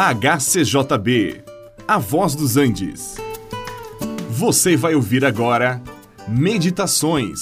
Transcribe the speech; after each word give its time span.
HCJB, 0.00 1.42
A 1.88 1.98
Voz 1.98 2.36
dos 2.36 2.56
Andes. 2.56 3.16
Você 4.30 4.76
vai 4.76 4.94
ouvir 4.94 5.24
agora 5.24 5.82
Meditações 6.28 7.40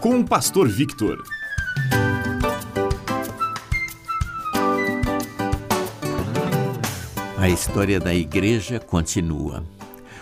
com 0.00 0.20
o 0.20 0.24
Pastor 0.24 0.68
Victor. 0.68 1.20
A 7.36 7.48
história 7.48 7.98
da 7.98 8.14
igreja 8.14 8.78
continua. 8.78 9.64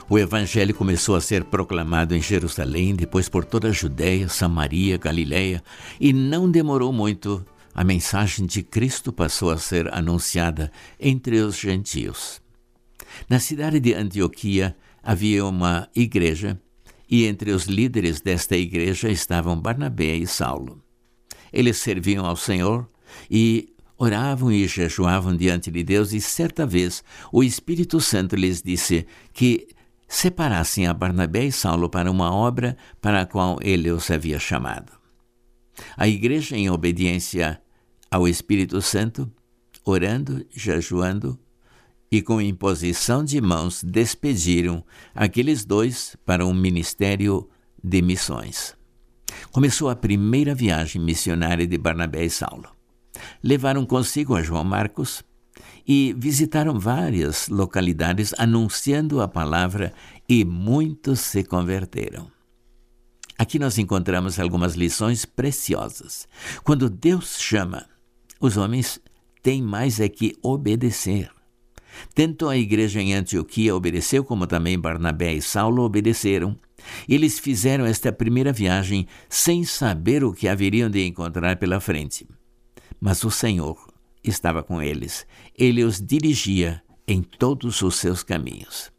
O 0.09 0.19
evangelho 0.19 0.73
começou 0.73 1.17
a 1.17 1.21
ser 1.21 1.45
proclamado 1.45 2.15
em 2.15 2.23
Jerusalém, 2.23 2.95
depois 2.95 3.29
por 3.29 3.45
toda 3.45 3.69
a 3.69 3.73
Judéia, 3.73 4.27
Samaria, 4.31 4.97
Galiléia, 4.97 5.63
e 6.01 6.15
não 6.15 6.51
demorou 6.51 6.95
muito 6.95 7.45
a 7.75 7.83
mensagem 7.83 8.47
de 8.47 8.63
Cristo 8.63 9.13
passou 9.13 9.51
a 9.51 9.59
ser 9.59 9.93
anunciada 9.93 10.71
entre 10.99 11.41
os 11.41 11.59
gentios. 11.59 12.41
Na 13.29 13.41
cidade 13.41 13.81
de 13.81 13.95
Antioquia 13.95 14.77
havia 15.03 15.45
uma 15.45 15.89
igreja, 15.95 16.61
e 17.11 17.27
entre 17.27 17.51
os 17.51 17.65
líderes 17.65 18.21
desta 18.21 18.57
igreja 18.57 19.11
estavam 19.11 19.61
Barnabé 19.61 20.17
e 20.17 20.27
Saulo. 20.27 20.83
Eles 21.53 21.77
serviam 21.79 22.25
ao 22.25 22.37
Senhor 22.37 22.89
e 23.31 23.75
oravam 23.99 24.51
e 24.51 24.67
jejuavam 24.67 25.37
diante 25.37 25.71
de 25.71 25.83
Deus, 25.83 26.13
e 26.13 26.21
certa 26.21 26.67
vez 26.67 27.03
o 27.33 27.43
Espírito 27.43 28.01
Santo 28.01 28.37
lhes 28.37 28.63
disse 28.63 29.07
que 29.33 29.69
separassem 30.09 30.87
a 30.87 30.95
Barnabé 30.95 31.45
e 31.45 31.53
Saulo 31.53 31.89
para 31.89 32.11
uma 32.11 32.33
obra 32.33 32.77
para 33.01 33.23
a 33.23 33.27
qual 33.27 33.59
ele 33.63 33.91
os 33.91 34.11
havia 34.11 34.39
chamado. 34.39 34.93
A 35.97 36.07
igreja, 36.07 36.57
em 36.57 36.71
obediência 36.71 37.61
ao 38.15 38.29
Espírito 38.29 38.81
Santo, 38.81 39.29
orando, 39.85 40.47
jejuando 40.49 41.37
e 42.13 42.23
com 42.23 42.41
imposição 42.41 43.25
de 43.25 43.41
mãos 43.41 43.83
despediram 43.83 44.85
aqueles 45.13 45.65
dois 45.65 46.17
para 46.25 46.47
um 46.47 46.55
ministério 46.55 47.51
de 47.83 48.01
missões. 48.01 48.77
Começou 49.51 49.91
a 49.91 49.97
primeira 49.97 50.55
viagem 50.55 51.03
missionária 51.03 51.67
de 51.67 51.77
Barnabé 51.77 52.25
e 52.25 52.31
Saulo. 52.31 52.71
Levaram 53.43 53.85
consigo 53.85 54.37
a 54.37 54.45
João 54.45 54.63
Marcos 54.63 55.25
e 55.85 56.15
visitaram 56.17 56.79
várias 56.79 57.49
localidades 57.49 58.33
anunciando 58.39 59.21
a 59.21 59.27
palavra 59.27 59.93
e 60.29 60.45
muitos 60.45 61.19
se 61.19 61.43
converteram. 61.43 62.31
Aqui 63.37 63.59
nós 63.59 63.77
encontramos 63.77 64.39
algumas 64.39 64.77
lições 64.77 65.25
preciosas. 65.25 66.29
Quando 66.63 66.89
Deus 66.89 67.41
chama, 67.41 67.93
os 68.45 68.57
homens 68.57 69.01
têm 69.43 69.63
mais 69.63 70.01
é 70.01 70.09
que 70.09 70.37
obedecer. 70.43 71.31
Tanto 72.15 72.49
a 72.49 72.57
igreja 72.57 73.01
em 73.01 73.15
Antioquia 73.15 73.75
obedeceu, 73.75 74.25
como 74.25 74.47
também 74.47 74.79
Barnabé 74.79 75.33
e 75.33 75.43
Saulo 75.43 75.83
obedeceram. 75.83 76.59
Eles 77.09 77.39
fizeram 77.39 77.87
esta 77.87 78.13
primeira 78.13 78.53
viagem 78.53 79.07
sem 79.29 79.65
saber 79.65 80.25
o 80.25 80.33
que 80.33 80.49
haveriam 80.49 80.91
de 80.91 81.07
encontrar 81.07 81.57
pela 81.57 81.81
frente. 81.81 82.27
Mas 83.01 83.23
o 83.25 83.31
Senhor 83.31 83.79
estava 84.23 84.63
com 84.63 84.83
eles. 84.83 85.27
Ele 85.57 85.85
os 85.85 86.01
dirigia 86.01 86.83
em 87.07 87.23
todos 87.23 87.81
os 87.83 87.97
seus 87.97 88.23
caminhos. 88.23 88.93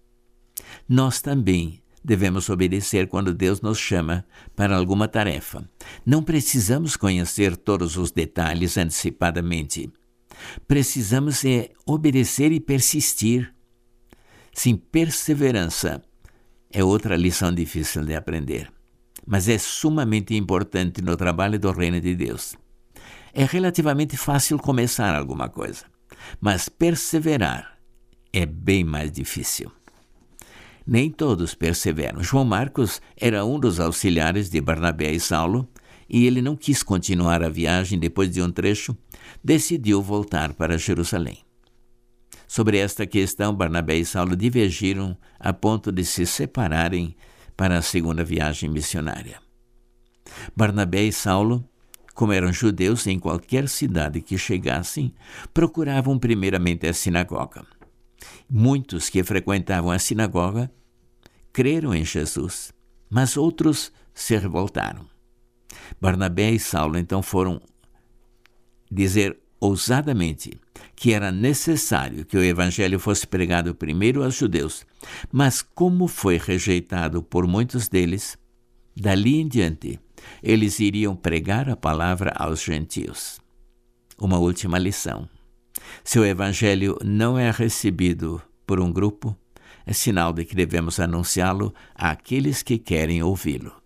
Nós 0.88 1.22
também 1.22 1.82
devemos 2.06 2.50
obedecer 2.50 3.08
quando 3.08 3.34
Deus 3.34 3.62
nos 3.62 3.80
chama 3.80 4.26
para 4.56 4.78
alguma 4.78 5.08
tarefa. 5.08 5.68
Não 6.06 6.22
precisamos 6.22 6.96
conhecer 6.96 7.58
todos 7.58 7.98
os 7.98 8.12
detalhes 8.12 8.78
antecipadamente. 8.78 9.92
Precisamos 10.68 11.44
é 11.44 11.72
obedecer 11.86 12.52
e 12.52 12.60
persistir. 12.60 13.54
Sim, 14.54 14.76
perseverança 14.76 16.02
é 16.72 16.84
outra 16.84 17.16
lição 17.16 17.54
difícil 17.54 18.06
de 18.06 18.16
aprender, 18.16 18.72
mas 19.26 19.50
é 19.50 19.58
sumamente 19.58 20.36
importante 20.36 21.02
no 21.02 21.18
trabalho 21.18 21.60
do 21.60 21.72
reino 21.72 22.00
de 22.00 22.16
Deus. 22.16 22.56
É 23.34 23.44
relativamente 23.44 24.16
fácil 24.16 24.58
começar 24.60 25.14
alguma 25.16 25.50
coisa, 25.50 25.86
mas 26.40 26.70
perseverar 26.70 27.78
é 28.32 28.46
bem 28.46 28.84
mais 28.84 29.12
difícil. 29.12 29.72
Nem 30.86 31.10
todos 31.10 31.56
perseveram. 31.56 32.22
João 32.22 32.46
Marcos 32.46 33.02
era 33.18 33.44
um 33.44 33.60
dos 33.60 33.80
auxiliares 33.80 34.50
de 34.50 34.62
Barnabé 34.62 35.12
e 35.12 35.20
Saulo, 35.20 35.68
e 36.08 36.28
ele 36.28 36.42
não 36.42 36.56
quis 36.56 36.84
continuar 36.84 37.42
a 37.42 37.50
viagem 37.50 37.98
depois 37.98 38.30
de 38.30 38.42
um 38.42 38.52
trecho, 38.52 38.96
decidiu 39.44 40.02
voltar 40.02 40.54
para 40.54 40.78
Jerusalém. 40.78 41.40
Sobre 42.48 42.78
esta 42.78 43.08
questão, 43.08 43.54
Barnabé 43.54 43.98
e 43.98 44.06
Saulo 44.06 44.36
divergiram 44.36 45.18
a 45.40 45.52
ponto 45.52 45.92
de 45.92 46.06
se 46.06 46.26
separarem 46.28 47.16
para 47.58 47.78
a 47.78 47.82
segunda 47.82 48.24
viagem 48.24 48.70
missionária. 48.70 49.40
Barnabé 50.56 51.04
e 51.04 51.12
Saulo, 51.12 51.68
como 52.14 52.34
eram 52.34 52.54
judeus 52.54 53.08
em 53.08 53.20
qualquer 53.20 53.68
cidade 53.68 54.22
que 54.22 54.38
chegassem, 54.38 55.14
procuravam 55.54 56.20
primeiramente 56.20 56.88
a 56.88 56.94
sinagoga. 56.94 57.66
Muitos 58.50 59.10
que 59.10 59.24
frequentavam 59.24 59.92
a 59.92 60.00
sinagoga 60.00 60.72
creram 61.52 61.94
em 61.94 62.04
Jesus, 62.04 62.74
mas 63.10 63.38
outros 63.38 63.92
se 64.14 64.38
revoltaram. 64.38 65.06
Barnabé 66.00 66.52
e 66.52 66.60
Saulo 66.60 66.98
então 66.98 67.22
foram 67.22 67.62
dizer 68.92 69.38
ousadamente 69.60 70.60
que 70.96 71.12
era 71.12 71.32
necessário 71.32 72.26
que 72.26 72.38
o 72.38 72.44
evangelho 72.44 73.00
fosse 73.00 73.26
pregado 73.28 73.76
primeiro 73.76 74.24
aos 74.24 74.36
judeus, 74.36 74.86
mas 75.32 75.62
como 75.62 76.08
foi 76.08 76.38
rejeitado 76.38 77.22
por 77.22 77.48
muitos 77.48 77.88
deles, 77.88 78.38
dali 78.96 79.42
em 79.42 79.48
diante 79.48 80.00
eles 80.42 80.80
iriam 80.80 81.16
pregar 81.16 81.70
a 81.70 81.76
palavra 81.76 82.32
aos 82.36 82.64
gentios. 82.64 83.40
Uma 84.18 84.38
última 84.38 84.78
lição. 84.78 85.28
Se 86.04 86.20
o 86.20 86.26
Evangelho 86.26 86.98
não 87.04 87.38
é 87.38 87.52
recebido 87.52 88.42
por 88.66 88.80
um 88.80 88.92
grupo, 88.92 89.36
é 89.86 89.94
sinal 89.94 90.34
de 90.34 90.46
que 90.46 90.56
devemos 90.56 91.00
anunciá-lo 91.00 91.74
àqueles 91.94 92.64
que 92.64 92.78
querem 92.78 93.22
ouvi-lo. 93.22 93.85